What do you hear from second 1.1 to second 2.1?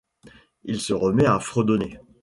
à fredonner.